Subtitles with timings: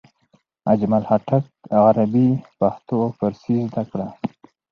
[0.71, 1.43] اجمل خټک
[1.85, 4.07] عربي، پښتو او فارسي زده کړه.